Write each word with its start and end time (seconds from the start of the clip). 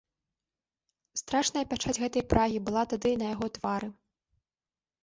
Страшная 1.21 1.63
пячаць 1.75 1.97
гэтай 2.05 2.27
прагі 2.35 2.59
была 2.71 2.83
тады 2.95 3.13
на 3.25 3.31
яго 3.35 3.47
твары. 3.61 3.89